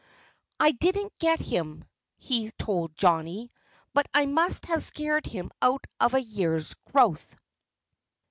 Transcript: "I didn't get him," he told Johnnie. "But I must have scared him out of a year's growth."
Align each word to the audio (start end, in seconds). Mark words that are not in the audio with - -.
"I 0.59 0.71
didn't 0.71 1.15
get 1.19 1.39
him," 1.39 1.85
he 2.17 2.49
told 2.57 2.97
Johnnie. 2.97 3.51
"But 3.93 4.07
I 4.15 4.25
must 4.25 4.65
have 4.65 4.81
scared 4.81 5.27
him 5.27 5.51
out 5.61 5.85
of 5.99 6.15
a 6.15 6.19
year's 6.23 6.73
growth." 6.91 7.35